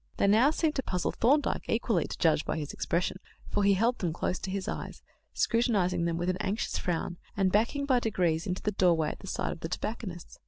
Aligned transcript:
They 0.17 0.25
now 0.25 0.49
seemed 0.49 0.73
to 0.77 0.81
puzzle 0.81 1.11
Thorndyke 1.11 1.69
equally, 1.69 2.07
to 2.07 2.17
judge 2.17 2.43
by 2.43 2.57
his 2.57 2.73
expression, 2.73 3.17
for 3.51 3.63
he 3.63 3.75
held 3.75 3.99
them 3.99 4.11
close 4.11 4.39
to 4.39 4.49
his 4.49 4.67
eyes, 4.67 5.03
scrutinizing 5.35 6.05
them 6.05 6.17
with 6.17 6.31
an 6.31 6.37
anxious 6.37 6.79
frown, 6.79 7.17
and 7.37 7.51
backing 7.51 7.85
by 7.85 7.99
degrees 7.99 8.47
into 8.47 8.63
the 8.63 8.71
doorway 8.71 9.09
at 9.09 9.19
the 9.19 9.27
side 9.27 9.51
of 9.51 9.59
the 9.59 9.69
tobacconist's. 9.69 10.39